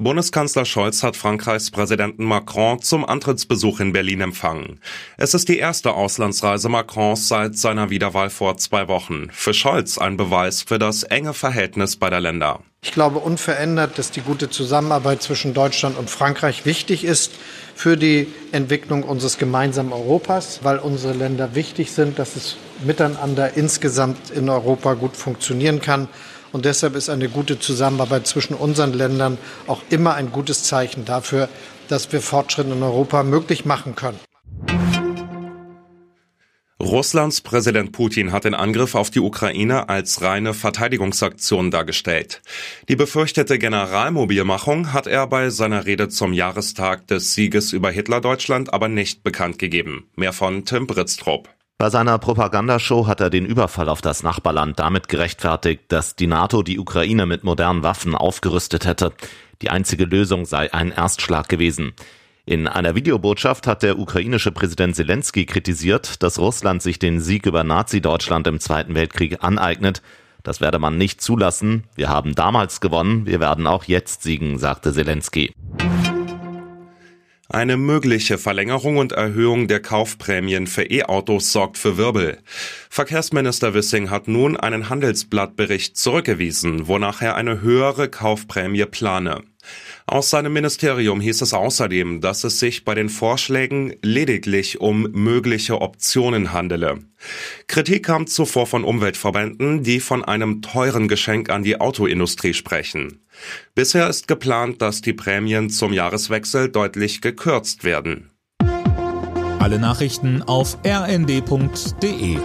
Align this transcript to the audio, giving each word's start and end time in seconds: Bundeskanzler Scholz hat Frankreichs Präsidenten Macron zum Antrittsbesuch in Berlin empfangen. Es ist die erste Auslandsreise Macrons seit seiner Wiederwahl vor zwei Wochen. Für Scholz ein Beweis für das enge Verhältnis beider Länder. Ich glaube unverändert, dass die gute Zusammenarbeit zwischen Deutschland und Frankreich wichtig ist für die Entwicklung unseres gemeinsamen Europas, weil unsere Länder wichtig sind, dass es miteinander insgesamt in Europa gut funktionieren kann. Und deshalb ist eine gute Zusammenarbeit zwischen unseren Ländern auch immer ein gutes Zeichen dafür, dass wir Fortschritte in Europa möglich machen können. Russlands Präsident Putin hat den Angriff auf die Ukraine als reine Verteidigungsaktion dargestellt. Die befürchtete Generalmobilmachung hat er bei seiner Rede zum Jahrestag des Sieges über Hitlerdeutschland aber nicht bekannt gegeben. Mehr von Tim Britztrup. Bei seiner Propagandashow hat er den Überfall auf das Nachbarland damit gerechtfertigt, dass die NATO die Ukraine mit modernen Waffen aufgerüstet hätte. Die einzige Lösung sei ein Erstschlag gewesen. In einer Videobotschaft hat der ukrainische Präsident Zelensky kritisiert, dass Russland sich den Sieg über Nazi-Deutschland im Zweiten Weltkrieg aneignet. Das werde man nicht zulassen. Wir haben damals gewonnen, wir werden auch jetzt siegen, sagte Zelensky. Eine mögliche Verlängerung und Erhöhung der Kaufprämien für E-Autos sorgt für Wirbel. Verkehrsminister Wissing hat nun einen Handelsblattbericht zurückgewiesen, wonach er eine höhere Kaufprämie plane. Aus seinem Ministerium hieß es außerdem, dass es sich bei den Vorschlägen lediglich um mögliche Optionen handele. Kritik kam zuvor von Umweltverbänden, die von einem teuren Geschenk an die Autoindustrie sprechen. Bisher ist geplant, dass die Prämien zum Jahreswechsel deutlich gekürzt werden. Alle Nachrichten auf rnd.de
Bundeskanzler 0.00 0.64
Scholz 0.64 1.02
hat 1.02 1.16
Frankreichs 1.16 1.72
Präsidenten 1.72 2.24
Macron 2.24 2.80
zum 2.80 3.04
Antrittsbesuch 3.04 3.80
in 3.80 3.92
Berlin 3.92 4.20
empfangen. 4.20 4.78
Es 5.16 5.34
ist 5.34 5.48
die 5.48 5.58
erste 5.58 5.94
Auslandsreise 5.94 6.68
Macrons 6.68 7.26
seit 7.26 7.58
seiner 7.58 7.90
Wiederwahl 7.90 8.30
vor 8.30 8.56
zwei 8.58 8.86
Wochen. 8.86 9.26
Für 9.32 9.52
Scholz 9.52 9.98
ein 9.98 10.16
Beweis 10.16 10.62
für 10.62 10.78
das 10.78 11.02
enge 11.02 11.34
Verhältnis 11.34 11.96
beider 11.96 12.20
Länder. 12.20 12.60
Ich 12.80 12.92
glaube 12.92 13.18
unverändert, 13.18 13.98
dass 13.98 14.12
die 14.12 14.20
gute 14.20 14.48
Zusammenarbeit 14.48 15.20
zwischen 15.20 15.52
Deutschland 15.52 15.98
und 15.98 16.08
Frankreich 16.08 16.64
wichtig 16.64 17.02
ist 17.02 17.32
für 17.74 17.96
die 17.96 18.32
Entwicklung 18.52 19.02
unseres 19.02 19.36
gemeinsamen 19.36 19.92
Europas, 19.92 20.60
weil 20.62 20.78
unsere 20.78 21.12
Länder 21.12 21.56
wichtig 21.56 21.90
sind, 21.90 22.20
dass 22.20 22.36
es 22.36 22.56
miteinander 22.84 23.56
insgesamt 23.56 24.30
in 24.30 24.48
Europa 24.48 24.94
gut 24.94 25.16
funktionieren 25.16 25.80
kann. 25.80 26.08
Und 26.52 26.64
deshalb 26.64 26.94
ist 26.96 27.08
eine 27.08 27.28
gute 27.28 27.58
Zusammenarbeit 27.58 28.26
zwischen 28.26 28.54
unseren 28.54 28.92
Ländern 28.92 29.38
auch 29.66 29.82
immer 29.90 30.14
ein 30.14 30.32
gutes 30.32 30.64
Zeichen 30.64 31.04
dafür, 31.04 31.48
dass 31.88 32.12
wir 32.12 32.20
Fortschritte 32.20 32.70
in 32.70 32.82
Europa 32.82 33.22
möglich 33.22 33.64
machen 33.64 33.94
können. 33.94 34.18
Russlands 36.80 37.40
Präsident 37.40 37.90
Putin 37.92 38.30
hat 38.30 38.44
den 38.44 38.54
Angriff 38.54 38.94
auf 38.94 39.10
die 39.10 39.18
Ukraine 39.18 39.88
als 39.88 40.22
reine 40.22 40.54
Verteidigungsaktion 40.54 41.70
dargestellt. 41.70 42.40
Die 42.88 42.96
befürchtete 42.96 43.58
Generalmobilmachung 43.58 44.92
hat 44.92 45.08
er 45.08 45.26
bei 45.26 45.50
seiner 45.50 45.86
Rede 45.86 46.08
zum 46.08 46.32
Jahrestag 46.32 47.06
des 47.08 47.34
Sieges 47.34 47.72
über 47.72 47.90
Hitlerdeutschland 47.90 48.72
aber 48.72 48.88
nicht 48.88 49.24
bekannt 49.24 49.58
gegeben. 49.58 50.08
Mehr 50.14 50.32
von 50.32 50.64
Tim 50.64 50.86
Britztrup. 50.86 51.48
Bei 51.80 51.90
seiner 51.90 52.18
Propagandashow 52.18 53.06
hat 53.06 53.20
er 53.20 53.30
den 53.30 53.46
Überfall 53.46 53.88
auf 53.88 54.02
das 54.02 54.24
Nachbarland 54.24 54.80
damit 54.80 55.08
gerechtfertigt, 55.08 55.82
dass 55.86 56.16
die 56.16 56.26
NATO 56.26 56.64
die 56.64 56.80
Ukraine 56.80 57.24
mit 57.24 57.44
modernen 57.44 57.84
Waffen 57.84 58.16
aufgerüstet 58.16 58.84
hätte. 58.84 59.12
Die 59.62 59.70
einzige 59.70 60.04
Lösung 60.04 60.44
sei 60.44 60.74
ein 60.74 60.90
Erstschlag 60.90 61.48
gewesen. 61.48 61.92
In 62.44 62.66
einer 62.66 62.96
Videobotschaft 62.96 63.68
hat 63.68 63.84
der 63.84 63.96
ukrainische 63.96 64.50
Präsident 64.50 64.96
Zelensky 64.96 65.46
kritisiert, 65.46 66.20
dass 66.24 66.40
Russland 66.40 66.82
sich 66.82 66.98
den 66.98 67.20
Sieg 67.20 67.46
über 67.46 67.62
Nazi-Deutschland 67.62 68.48
im 68.48 68.58
Zweiten 68.58 68.96
Weltkrieg 68.96 69.44
aneignet. 69.44 70.02
Das 70.42 70.60
werde 70.60 70.80
man 70.80 70.98
nicht 70.98 71.20
zulassen. 71.20 71.84
Wir 71.94 72.08
haben 72.08 72.34
damals 72.34 72.80
gewonnen, 72.80 73.24
wir 73.24 73.38
werden 73.38 73.68
auch 73.68 73.84
jetzt 73.84 74.24
siegen, 74.24 74.58
sagte 74.58 74.92
Zelensky. 74.92 75.52
Eine 77.50 77.78
mögliche 77.78 78.36
Verlängerung 78.36 78.98
und 78.98 79.12
Erhöhung 79.12 79.68
der 79.68 79.80
Kaufprämien 79.80 80.66
für 80.66 80.82
E-Autos 80.82 81.50
sorgt 81.50 81.78
für 81.78 81.96
Wirbel. 81.96 82.40
Verkehrsminister 82.90 83.72
Wissing 83.72 84.10
hat 84.10 84.28
nun 84.28 84.58
einen 84.58 84.90
Handelsblattbericht 84.90 85.96
zurückgewiesen, 85.96 86.88
wonach 86.88 87.22
er 87.22 87.36
eine 87.36 87.62
höhere 87.62 88.10
Kaufprämie 88.10 88.84
plane. 88.84 89.44
Aus 90.06 90.30
seinem 90.30 90.52
Ministerium 90.52 91.20
hieß 91.20 91.42
es 91.42 91.52
außerdem, 91.52 92.20
dass 92.20 92.44
es 92.44 92.58
sich 92.58 92.84
bei 92.84 92.94
den 92.94 93.08
Vorschlägen 93.08 93.94
lediglich 94.02 94.80
um 94.80 95.02
mögliche 95.12 95.80
Optionen 95.80 96.52
handele. 96.52 97.00
Kritik 97.66 98.06
kam 98.06 98.26
zuvor 98.26 98.66
von 98.66 98.84
Umweltverbänden, 98.84 99.82
die 99.82 100.00
von 100.00 100.24
einem 100.24 100.62
teuren 100.62 101.08
Geschenk 101.08 101.50
an 101.50 101.62
die 101.62 101.80
Autoindustrie 101.80 102.54
sprechen. 102.54 103.20
Bisher 103.74 104.08
ist 104.08 104.28
geplant, 104.28 104.80
dass 104.80 105.02
die 105.02 105.12
Prämien 105.12 105.68
zum 105.68 105.92
Jahreswechsel 105.92 106.70
deutlich 106.70 107.20
gekürzt 107.20 107.84
werden. 107.84 108.30
Alle 109.58 109.78
Nachrichten 109.78 110.42
auf 110.42 110.78
rnd.de 110.86 112.38